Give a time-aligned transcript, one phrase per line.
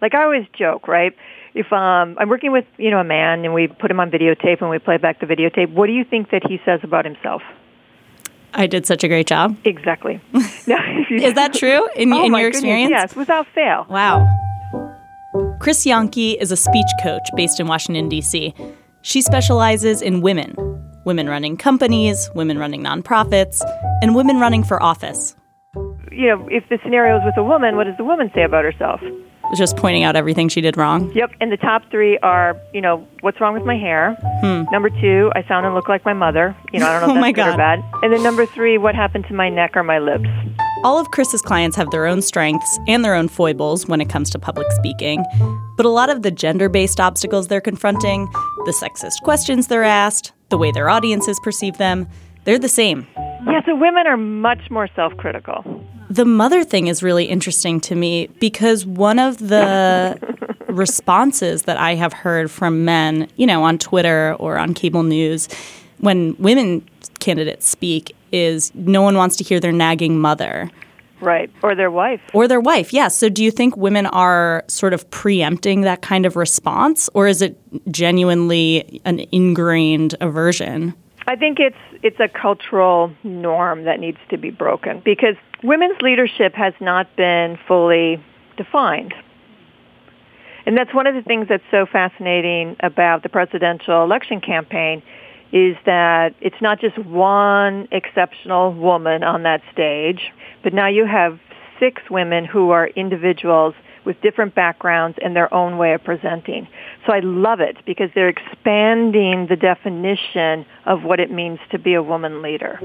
[0.00, 1.12] Like I always joke, right?
[1.54, 4.60] If um, I'm working with you know a man and we put him on videotape
[4.60, 7.42] and we play back the videotape, what do you think that he says about himself?
[8.54, 9.56] I did such a great job.
[9.64, 10.20] Exactly.
[10.66, 10.78] now,
[11.10, 12.90] Is that true in, oh in your goodness, experience?
[12.90, 13.86] Yes, without fail.
[13.90, 14.26] Wow.
[15.60, 18.54] Chris Jahnke is a speech coach based in Washington, D.C.
[19.02, 20.54] She specializes in women
[21.04, 23.62] women running companies, women running nonprofits,
[24.02, 25.34] and women running for office.
[26.12, 28.62] You know, if the scenario is with a woman, what does the woman say about
[28.62, 29.00] herself?
[29.56, 31.10] Just pointing out everything she did wrong.
[31.14, 31.32] Yep.
[31.40, 34.16] And the top three are, you know, what's wrong with my hair?
[34.70, 36.54] Number two, I sound and look like my mother.
[36.72, 37.18] You know, I don't know if Hmm.
[37.22, 37.84] Oh that's good or bad.
[38.02, 40.28] And then number three, what happened to my neck or my lips?
[40.84, 44.30] All of Chris's clients have their own strengths and their own foibles when it comes
[44.30, 45.24] to public speaking.
[45.76, 48.26] But a lot of the gender based obstacles they're confronting,
[48.64, 52.06] the sexist questions they're asked, the way their audiences perceive them,
[52.48, 53.06] they're the same.
[53.46, 55.84] Yeah, so women are much more self-critical.
[56.08, 60.18] The mother thing is really interesting to me because one of the
[60.68, 65.46] responses that I have heard from men, you know, on Twitter or on cable news
[65.98, 66.88] when women
[67.20, 70.70] candidates speak is no one wants to hear their nagging mother
[71.20, 71.50] Right.
[71.62, 72.20] Or their wife.
[72.32, 72.92] or their wife.
[72.92, 73.16] Yes.
[73.16, 77.42] So do you think women are sort of preempting that kind of response or is
[77.42, 77.58] it
[77.90, 80.94] genuinely an ingrained aversion?
[81.28, 86.54] I think it's it's a cultural norm that needs to be broken because women's leadership
[86.54, 88.24] has not been fully
[88.56, 89.12] defined.
[90.64, 95.02] And that's one of the things that's so fascinating about the presidential election campaign
[95.52, 101.38] is that it's not just one exceptional woman on that stage, but now you have
[101.78, 103.74] six women who are individuals
[104.08, 106.66] with different backgrounds and their own way of presenting.
[107.06, 111.92] So I love it because they're expanding the definition of what it means to be
[111.92, 112.80] a woman leader.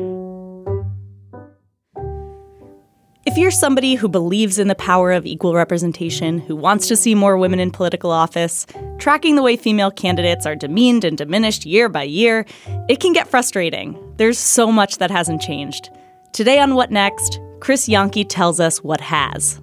[3.25, 7.15] If you're somebody who believes in the power of equal representation, who wants to see
[7.15, 8.67] more women in political office,
[8.99, 12.45] tracking the way female candidates are demeaned and diminished year by year,
[12.89, 13.97] it can get frustrating.
[14.17, 15.89] There's so much that hasn't changed.
[16.33, 19.62] Today on What Next, Chris Jahnke tells us what has.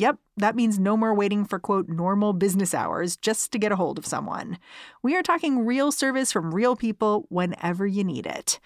[0.00, 3.76] Yep, that means no more waiting for quote normal business hours just to get a
[3.76, 4.56] hold of someone.
[5.02, 8.58] We are talking real service from real people whenever you need it.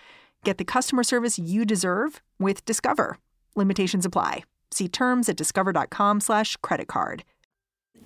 [0.44, 3.18] Get the customer service you deserve with Discover.
[3.56, 4.44] Limitations apply.
[4.70, 7.24] See terms at discover.com slash credit card.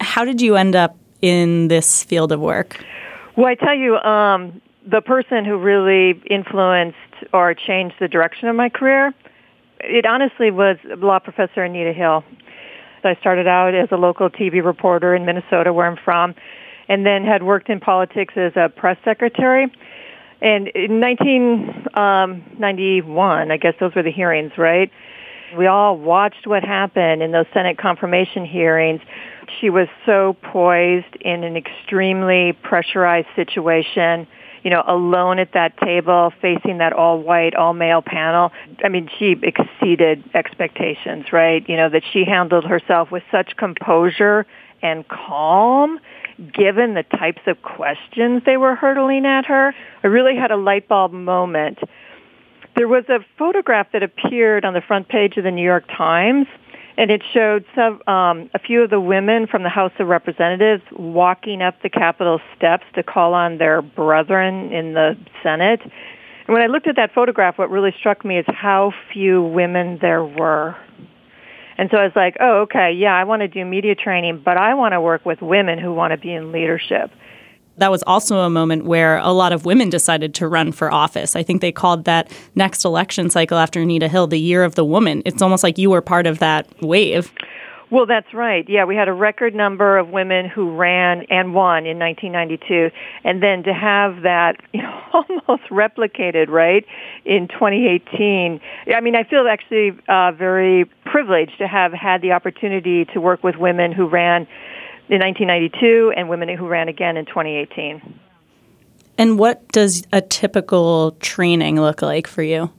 [0.01, 2.83] How did you end up in this field of work?
[3.37, 6.97] Well, I tell you, um, the person who really influenced
[7.35, 9.13] or changed the direction of my career,
[9.81, 12.25] it honestly was law professor Anita Hill.
[13.05, 16.35] I started out as a local TV reporter in Minnesota, where I'm from,
[16.89, 19.71] and then had worked in politics as a press secretary.
[20.41, 24.91] And in 1991, um, I guess those were the hearings, right?
[25.57, 29.01] We all watched what happened in those Senate confirmation hearings.
[29.61, 34.27] She was so poised in an extremely pressurized situation,
[34.63, 38.53] you know, alone at that table facing that all white, all male panel.
[38.85, 41.67] I mean, she exceeded expectations, right?
[41.69, 44.47] You know, that she handled herself with such composure
[44.83, 45.99] and calm
[46.53, 49.75] given the types of questions they were hurtling at her.
[50.05, 51.79] I really had a light bulb moment
[52.79, 56.47] there was a photograph that appeared on the front page of the New York Times,
[56.99, 60.83] and it showed some, um, a few of the women from the House of Representatives
[60.91, 65.81] walking up the Capitol steps to call on their brethren in the Senate.
[65.81, 69.99] And when I looked at that photograph, what really struck me is how few women
[70.03, 70.77] there were.
[71.79, 74.57] And so I was like, oh, okay, yeah, I want to do media training, but
[74.57, 77.13] I want to work with women who want to be in leadership
[77.79, 81.35] that was also a moment where a lot of women decided to run for office.
[81.37, 84.85] I think they called that next election cycle after Anita Hill the year of the
[84.85, 85.23] woman.
[85.25, 87.33] It's almost like you were part of that wave.
[87.91, 88.69] Well, that's right.
[88.69, 92.91] Yeah, we had a record number of women who ran and won in 1992,
[93.25, 96.85] and then to have that you know, almost replicated, right,
[97.25, 98.61] in 2018.
[98.95, 103.43] I mean, I feel actually uh, very privileged to have had the opportunity to work
[103.43, 104.47] with women who ran
[105.09, 108.21] in 1992 and women who ran again in 2018.
[109.17, 112.71] And what does a typical training look like for you?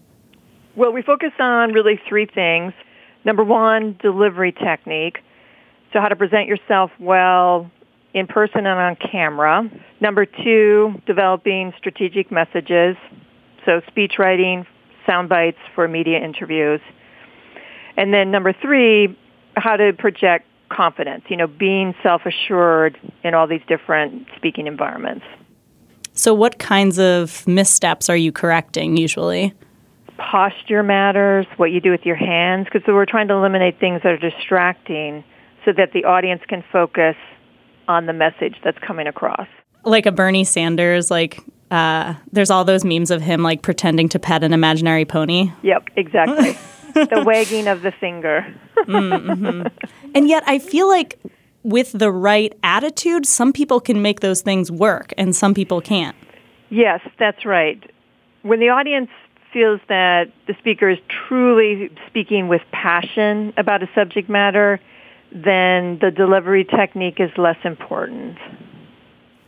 [0.75, 2.73] Well, we focus on really three things.
[3.25, 5.17] Number one, delivery technique.
[5.91, 7.69] So how to present yourself well
[8.13, 9.69] in person and on camera.
[9.99, 12.95] Number two, developing strategic messages.
[13.65, 14.65] So speech writing,
[15.05, 16.81] sound bites for media interviews.
[17.97, 19.17] And then number three,
[19.57, 25.25] how to project confidence, you know, being self-assured in all these different speaking environments.
[26.13, 29.53] So what kinds of missteps are you correcting usually?
[30.19, 34.11] posture matters, what you do with your hands, because we're trying to eliminate things that
[34.11, 35.23] are distracting
[35.65, 37.15] so that the audience can focus
[37.87, 39.47] on the message that's coming across.
[39.83, 41.39] Like a Bernie Sanders, like
[41.71, 45.51] uh, there's all those memes of him like pretending to pet an imaginary pony.
[45.63, 46.57] Yep, exactly.
[47.07, 48.45] the wagging of the finger.
[48.77, 49.67] mm-hmm.
[50.15, 51.19] And yet, I feel like
[51.63, 56.15] with the right attitude, some people can make those things work and some people can't.
[56.69, 57.79] Yes, that's right.
[58.43, 59.09] When the audience
[59.51, 64.79] feels that the speaker is truly speaking with passion about a subject matter,
[65.31, 68.37] then the delivery technique is less important.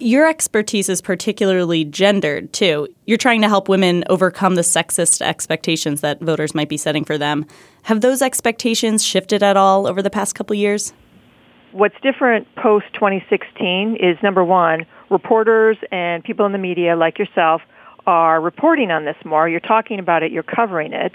[0.01, 2.88] Your expertise is particularly gendered, too.
[3.06, 7.19] You're trying to help women overcome the sexist expectations that voters might be setting for
[7.19, 7.45] them.
[7.83, 10.92] Have those expectations shifted at all over the past couple years?
[11.71, 17.62] What's different post 2016 is number one, reporters and people in the media like yourself
[18.07, 19.47] are reporting on this more.
[19.47, 21.13] You're talking about it, you're covering it.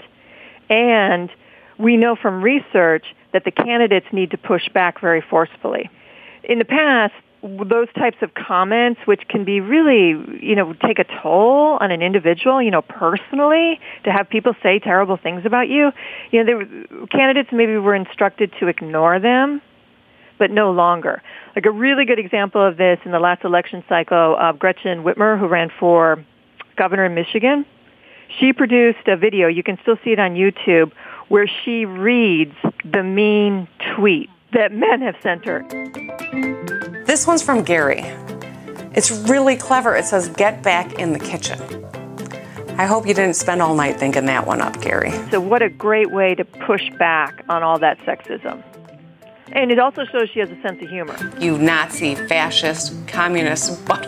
[0.69, 1.29] And
[1.77, 5.89] we know from research that the candidates need to push back very forcefully.
[6.45, 7.13] In the past,
[7.47, 10.09] those types of comments, which can be really,
[10.41, 14.79] you know, take a toll on an individual, you know, personally, to have people say
[14.79, 15.91] terrible things about you,
[16.31, 19.61] you know, were, candidates maybe were instructed to ignore them,
[20.37, 21.21] but no longer.
[21.55, 25.39] Like a really good example of this in the last election cycle, uh, Gretchen Whitmer,
[25.39, 26.23] who ran for
[26.75, 27.65] governor in Michigan,
[28.39, 30.91] she produced a video, you can still see it on YouTube,
[31.29, 36.56] where she reads the mean tweet that men have sent her.
[37.17, 38.01] This one's from Gary.
[38.93, 39.95] It's really clever.
[39.95, 41.59] It says, get back in the kitchen.
[42.77, 45.09] I hope you didn't spend all night thinking that one up, Gary.
[45.31, 48.61] So, what a great way to push back on all that sexism.
[49.51, 51.17] And it also shows she has a sense of humor.
[51.39, 54.05] You Nazi, fascist, communist, but.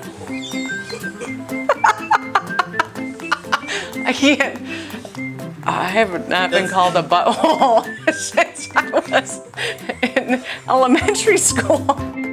[4.05, 4.61] I can't.
[5.65, 9.41] I have not been called a butthole since I was
[10.03, 12.28] in elementary school.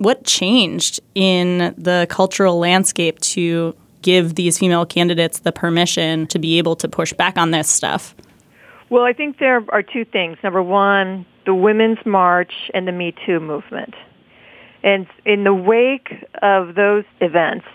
[0.00, 6.56] What changed in the cultural landscape to give these female candidates the permission to be
[6.56, 8.14] able to push back on this stuff?
[8.88, 10.38] Well, I think there are two things.
[10.42, 13.92] Number one, the Women's March and the Me Too movement.
[14.82, 17.66] And in the wake of those events,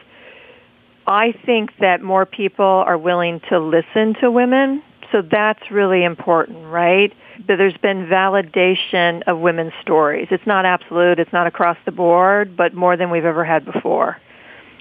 [1.06, 4.82] I think that more people are willing to listen to women.
[5.16, 7.14] So that's really important, right?
[7.48, 10.28] That there's been validation of women's stories.
[10.30, 14.18] It's not absolute, it's not across the board, but more than we've ever had before.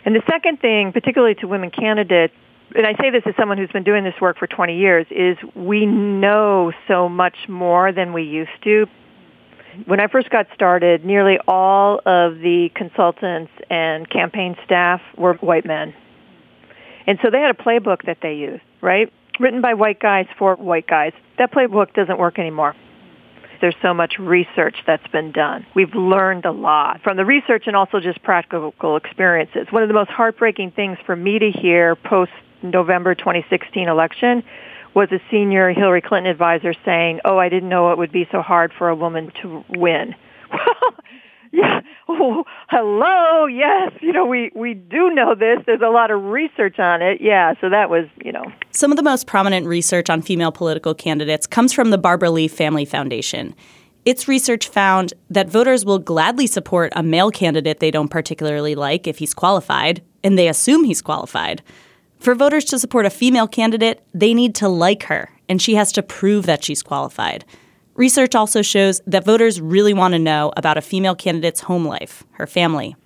[0.05, 2.35] And the second thing, particularly to women candidates,
[2.75, 5.39] and I say this as someone who's been doing this work for 20 years, is
[5.55, 8.89] we know so much more than we used to.
[9.85, 15.65] When I first got started, nearly all of the consultants and campaign staff were white
[15.65, 15.95] men.
[17.07, 19.13] And so they had a playbook that they used, right?
[19.41, 21.13] Written by white guys for white guys.
[21.39, 22.75] That playbook doesn't work anymore.
[23.61, 25.67] There's so much research that's been done.
[25.75, 29.69] We've learned a lot from the research and also just practical experiences.
[29.71, 34.43] One of the most heartbreaking things for me to hear post November 2016 election
[34.95, 38.43] was a senior Hillary Clinton advisor saying, "Oh, I didn't know it would be so
[38.43, 40.15] hard for a woman to win."
[41.55, 45.61] yeah, oh, hello, yes, you know, we, we do know this.
[45.67, 47.21] There's a lot of research on it.
[47.21, 48.45] Yeah, so that was, you know.
[48.73, 52.49] Some of the most prominent research on female political candidates comes from the Barbara Lee
[52.49, 53.55] Family Foundation.
[54.05, 59.07] Its research found that voters will gladly support a male candidate they don't particularly like
[59.07, 61.63] if he's qualified, and they assume he's qualified.
[62.19, 65.93] For voters to support a female candidate, they need to like her, and she has
[65.93, 67.45] to prove that she's qualified.
[67.97, 72.25] Research also shows that voters really want to know about a female candidate's home life,
[72.33, 72.97] her family.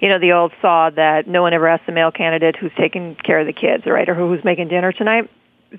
[0.00, 3.16] You know, the old saw that no one ever asks the male candidate who's taking
[3.24, 5.28] care of the kids, right, or who's making dinner tonight.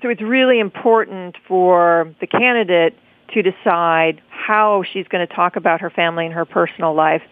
[0.02, 2.98] So it's really important for the candidate
[3.32, 7.22] to decide how she's going to talk about her family and her personal life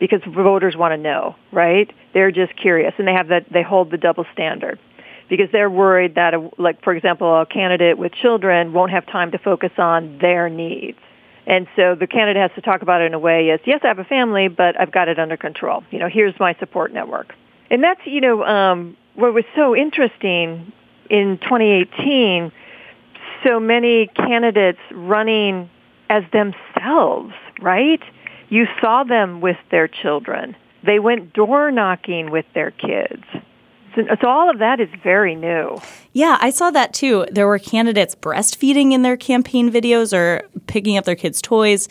[0.00, 1.92] because voters want to know, right?
[2.14, 4.78] They're just curious and they have that they hold the double standard
[5.32, 9.30] because they're worried that a, like for example a candidate with children won't have time
[9.30, 10.98] to focus on their needs.
[11.46, 13.88] And so the candidate has to talk about it in a way as, yes, I
[13.88, 15.84] have a family, but I've got it under control.
[15.90, 17.32] You know, here's my support network.
[17.70, 20.70] And that's, you know, um, what was so interesting
[21.08, 22.52] in 2018,
[23.42, 25.70] so many candidates running
[26.10, 28.02] as themselves, right?
[28.50, 30.54] You saw them with their children.
[30.84, 33.24] They went door knocking with their kids.
[33.94, 35.80] So, so, all of that is very new.
[36.12, 37.26] Yeah, I saw that too.
[37.30, 41.88] There were candidates breastfeeding in their campaign videos or picking up their kids' toys.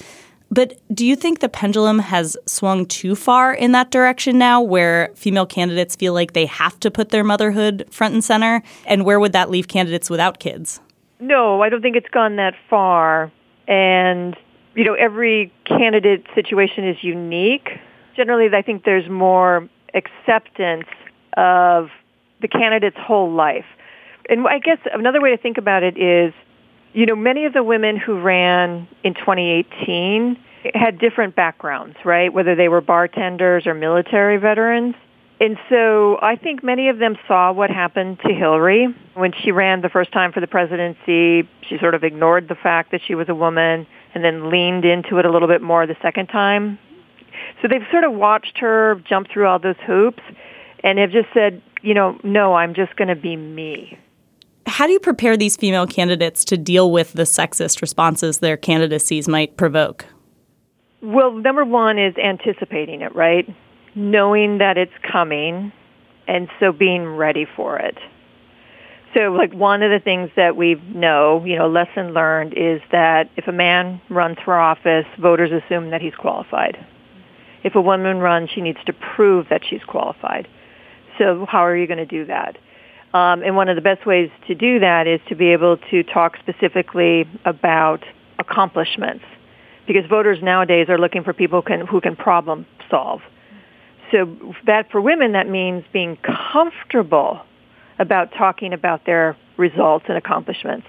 [0.53, 5.09] But do you think the pendulum has swung too far in that direction now where
[5.15, 8.61] female candidates feel like they have to put their motherhood front and center?
[8.85, 10.81] And where would that leave candidates without kids?
[11.21, 13.31] No, I don't think it's gone that far.
[13.67, 14.35] And,
[14.75, 17.69] you know, every candidate situation is unique.
[18.17, 20.87] Generally, I think there's more acceptance
[21.37, 21.89] of
[22.41, 23.65] the candidate's whole life.
[24.29, 26.33] And I guess another way to think about it is,
[26.93, 30.37] you know, many of the women who ran in 2018
[30.73, 32.31] had different backgrounds, right?
[32.31, 34.95] Whether they were bartenders or military veterans.
[35.39, 39.81] And so I think many of them saw what happened to Hillary when she ran
[39.81, 41.49] the first time for the presidency.
[41.67, 45.17] She sort of ignored the fact that she was a woman and then leaned into
[45.17, 46.77] it a little bit more the second time.
[47.61, 50.21] So they've sort of watched her jump through all those hoops
[50.83, 53.97] and have just said, you know, no, I'm just going to be me.
[54.67, 59.27] How do you prepare these female candidates to deal with the sexist responses their candidacies
[59.27, 60.05] might provoke?
[61.01, 63.47] Well, number one is anticipating it, right?
[63.95, 65.71] Knowing that it's coming,
[66.27, 67.97] and so being ready for it.
[69.13, 73.29] So, like one of the things that we know, you know, lesson learned is that
[73.35, 76.77] if a man runs for office, voters assume that he's qualified.
[77.63, 80.47] If a woman runs, she needs to prove that she's qualified.
[81.17, 82.57] So how are you going to do that?
[83.13, 86.03] Um, and one of the best ways to do that is to be able to
[86.03, 88.03] talk specifically about
[88.39, 89.25] accomplishments,
[89.85, 93.21] because voters nowadays are looking for people can, who can problem solve.
[94.11, 96.17] So that for women, that means being
[96.51, 97.41] comfortable
[97.99, 100.87] about talking about their results and accomplishments.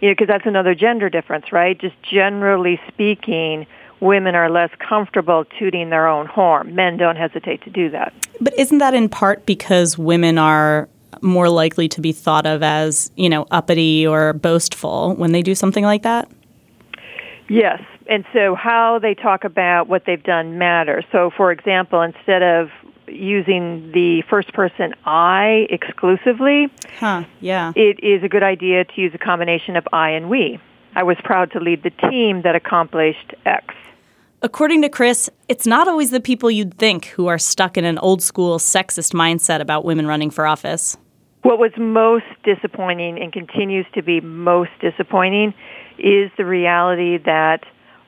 [0.00, 1.78] You know, because that's another gender difference, right?
[1.78, 3.66] Just generally speaking,
[4.00, 6.74] women are less comfortable tooting their own horn.
[6.74, 8.12] Men don't hesitate to do that.
[8.40, 10.88] But isn't that in part because women are
[11.20, 15.54] more likely to be thought of as, you know, uppity or boastful when they do
[15.54, 16.30] something like that?
[17.48, 17.82] Yes.
[18.08, 21.04] And so how they talk about what they've done matters.
[21.12, 22.70] So for example, instead of
[23.06, 27.72] using the first person I exclusively, huh, yeah.
[27.74, 30.60] it is a good idea to use a combination of I and we.
[30.94, 33.74] I was proud to lead the team that accomplished X.
[34.42, 37.98] According to Chris, it's not always the people you'd think who are stuck in an
[37.98, 40.96] old school sexist mindset about women running for office.
[41.42, 45.52] What was most disappointing and continues to be most disappointing
[45.98, 47.64] is the reality that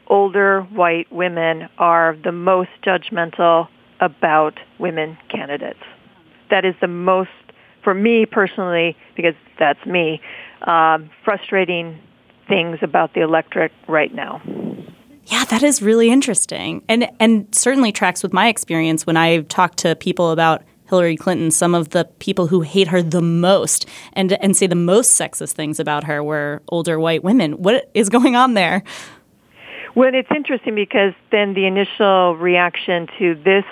[0.06, 3.68] older white women are the most judgmental
[4.00, 5.80] about women candidates.
[6.50, 7.30] That is the most,
[7.84, 10.22] for me personally, because that's me,
[10.62, 12.00] um, frustrating
[12.48, 14.40] things about the electorate right now.
[15.26, 16.82] Yeah, that is really interesting.
[16.88, 21.50] And and certainly tracks with my experience when I've talked to people about Hillary Clinton,
[21.50, 25.52] some of the people who hate her the most and and say the most sexist
[25.52, 27.52] things about her were older white women.
[27.52, 28.82] What is going on there?
[29.94, 33.64] Well, it's interesting because then the initial reaction to this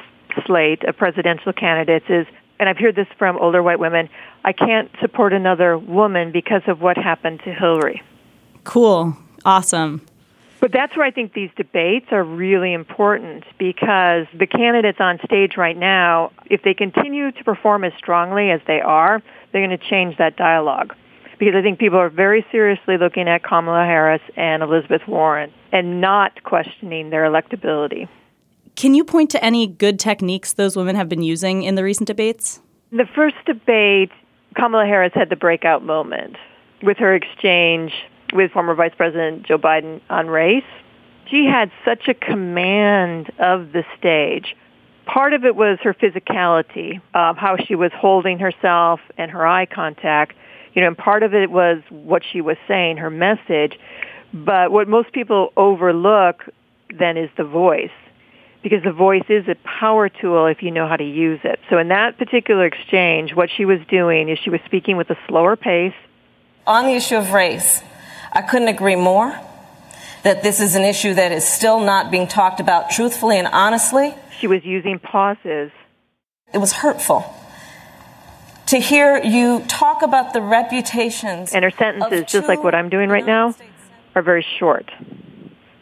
[0.46, 2.26] slate of presidential candidates is
[2.60, 4.10] and I've heard this from older white women,
[4.44, 8.02] I can't support another woman because of what happened to Hillary.
[8.64, 9.16] Cool.
[9.46, 10.02] Awesome.
[10.60, 15.56] But that's where I think these debates are really important because the candidates on stage
[15.56, 19.88] right now, if they continue to perform as strongly as they are, they're going to
[19.88, 20.94] change that dialogue.
[21.38, 26.02] Because I think people are very seriously looking at Kamala Harris and Elizabeth Warren and
[26.02, 28.06] not questioning their electability.
[28.76, 32.06] Can you point to any good techniques those women have been using in the recent
[32.06, 32.60] debates?
[32.92, 34.10] The first debate,
[34.54, 36.36] Kamala Harris had the breakout moment
[36.82, 37.92] with her exchange
[38.32, 40.64] with former Vice President Joe Biden on race.
[41.30, 44.56] She had such a command of the stage.
[45.06, 49.66] Part of it was her physicality, of how she was holding herself and her eye
[49.66, 50.34] contact.
[50.74, 53.78] You know, and part of it was what she was saying, her message.
[54.32, 56.44] But what most people overlook
[56.96, 57.90] then is the voice
[58.62, 61.58] because the voice is a power tool if you know how to use it.
[61.70, 65.16] So in that particular exchange, what she was doing is she was speaking with a
[65.28, 65.94] slower pace.
[66.66, 67.82] On the issue of race,
[68.32, 69.38] I couldn't agree more.
[70.22, 74.14] that this is an issue that is still not being talked about truthfully and honestly.
[74.38, 75.70] She was using pauses.
[76.52, 77.24] It was hurtful
[78.66, 81.52] to hear you talk about the reputations.
[81.52, 83.54] And her sentences, just like what I'm doing right now,
[84.14, 84.90] are very short.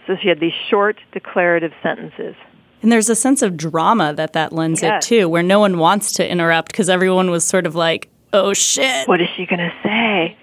[0.06, 2.34] So she had these short declarative sentences.
[2.80, 5.04] And there's a sense of drama that that lends yes.
[5.04, 8.54] it too, where no one wants to interrupt because everyone was sort of like, oh
[8.54, 9.06] shit.
[9.08, 10.36] What is she going to say?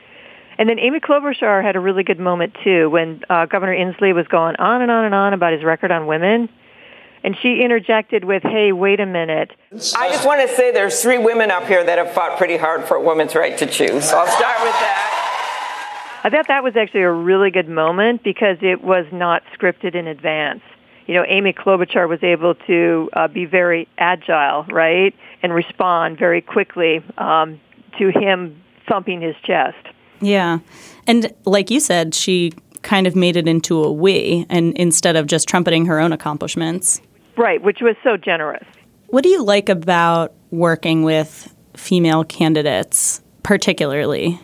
[0.57, 4.27] And then Amy Klobuchar had a really good moment too when uh, Governor Inslee was
[4.27, 6.49] going on and on and on about his record on women.
[7.23, 9.51] And she interjected with, hey, wait a minute.
[9.97, 12.85] I just want to say there's three women up here that have fought pretty hard
[12.85, 14.09] for a woman's right to choose.
[14.09, 16.21] So I'll start with that.
[16.23, 20.07] I thought that was actually a really good moment because it was not scripted in
[20.07, 20.61] advance.
[21.07, 26.41] You know, Amy Klobuchar was able to uh, be very agile, right, and respond very
[26.41, 27.59] quickly um,
[27.99, 29.77] to him thumping his chest.
[30.21, 30.59] Yeah.
[31.07, 35.27] And like you said, she kind of made it into a we and instead of
[35.27, 37.01] just trumpeting her own accomplishments.
[37.37, 38.65] Right, which was so generous.
[39.07, 44.39] What do you like about working with female candidates particularly?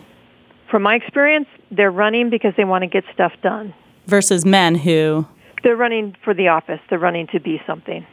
[0.70, 3.74] From my experience, they're running because they want to get stuff done.
[4.06, 5.26] Versus men who
[5.62, 8.06] they're running for the office, they're running to be something.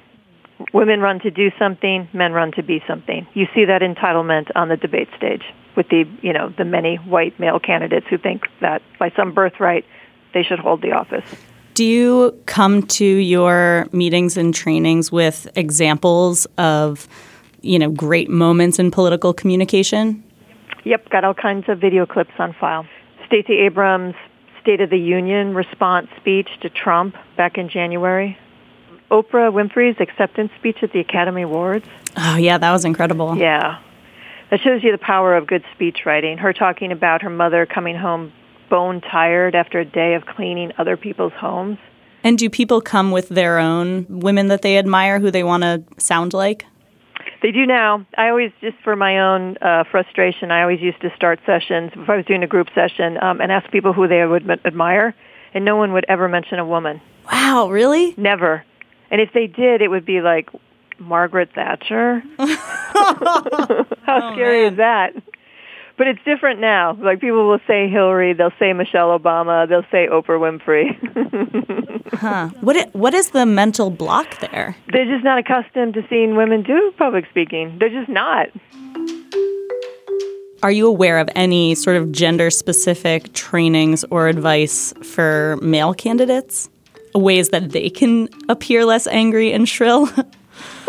[0.73, 3.25] Women run to do something, men run to be something.
[3.33, 5.43] You see that entitlement on the debate stage
[5.79, 9.85] with the, you know, the many white male candidates who think that by some birthright
[10.33, 11.23] they should hold the office.
[11.73, 17.07] Do you come to your meetings and trainings with examples of,
[17.61, 20.21] you know, great moments in political communication?
[20.83, 22.85] Yep, got all kinds of video clips on file.
[23.25, 24.15] Stacey Abrams'
[24.59, 28.37] State of the Union response speech to Trump back in January.
[29.09, 31.87] Oprah Winfrey's acceptance speech at the Academy Awards.
[32.17, 33.37] Oh, yeah, that was incredible.
[33.37, 33.79] Yeah.
[34.51, 36.37] That shows you the power of good speech writing.
[36.37, 38.33] Her talking about her mother coming home
[38.69, 41.77] bone tired after a day of cleaning other people's homes.
[42.23, 45.83] And do people come with their own women that they admire who they want to
[45.97, 46.65] sound like?
[47.41, 48.05] They do now.
[48.17, 52.09] I always, just for my own uh, frustration, I always used to start sessions, if
[52.09, 55.15] I was doing a group session, um, and ask people who they would admire,
[55.53, 57.01] and no one would ever mention a woman.
[57.31, 58.13] Wow, really?
[58.17, 58.65] Never.
[59.09, 60.49] And if they did, it would be like
[60.99, 62.23] Margaret Thatcher.
[62.37, 64.73] How oh, scary man.
[64.73, 65.13] is that?
[65.99, 66.93] But it's different now.
[66.93, 70.95] Like people will say Hillary, they'll say Michelle Obama, they'll say Oprah Winfrey.
[72.13, 72.49] huh.
[72.61, 74.77] What it, what is the mental block there?
[74.93, 77.77] They're just not accustomed to seeing women do public speaking.
[77.79, 78.47] They're just not.
[80.63, 86.69] Are you aware of any sort of gender specific trainings or advice for male candidates?
[87.13, 90.09] Ways that they can appear less angry and shrill?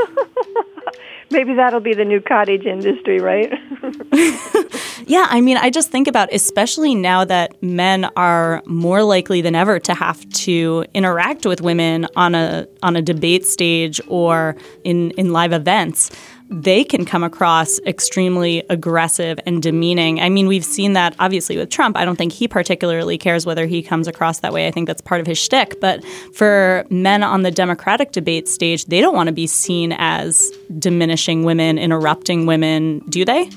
[1.33, 3.53] Maybe that'll be the new cottage industry, right?
[5.07, 9.55] yeah, I mean, I just think about especially now that men are more likely than
[9.55, 15.13] ever to have to interact with women on a on a debate stage or in
[15.13, 16.11] in live events
[16.51, 20.21] they can come across extremely aggressive and demeaning.
[20.21, 21.97] I mean, we've seen that obviously with Trump.
[21.97, 24.67] I don't think he particularly cares whether he comes across that way.
[24.67, 25.81] I think that's part of his shtick.
[25.81, 30.51] But for men on the Democratic debate stage, they don't want to be seen as
[30.77, 33.49] diminishing women, interrupting women, do they?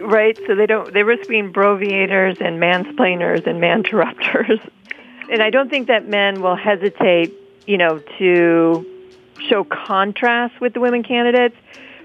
[0.00, 0.36] Right.
[0.48, 0.92] So they don't.
[0.92, 4.58] They risk being broviators and mansplainers and manterrupters.
[5.30, 7.32] and I don't think that men will hesitate,
[7.66, 8.86] you know, to
[9.48, 11.56] show contrast with the women candidates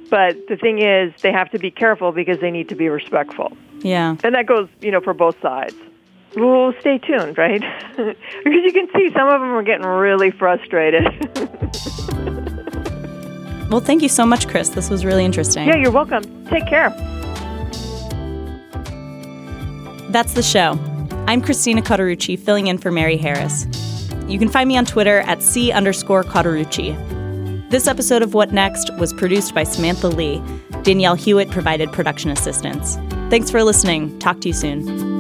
[0.09, 3.55] but the thing is, they have to be careful because they need to be respectful.
[3.79, 4.15] Yeah.
[4.23, 5.75] And that goes, you know, for both sides.
[6.35, 7.63] We'll stay tuned, right?
[7.95, 11.03] because you can see some of them are getting really frustrated.
[13.69, 14.69] well, thank you so much, Chris.
[14.69, 15.67] This was really interesting.
[15.67, 16.23] Yeah, you're welcome.
[16.47, 16.89] Take care.
[20.09, 20.77] That's the show.
[21.27, 23.65] I'm Christina Cauterucci, filling in for Mary Harris.
[24.27, 27.14] You can find me on Twitter at C underscore Cauterucci.
[27.75, 30.41] This episode of What Next was produced by Samantha Lee.
[30.83, 32.95] Danielle Hewitt provided production assistance.
[33.29, 34.17] Thanks for listening.
[34.19, 35.14] Talk to you soon.